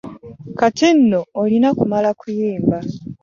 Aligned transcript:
Kati 0.59 0.87
nno 0.95 1.21
olina 1.41 1.69
kumala 1.77 2.09
kuyimba. 2.19 2.77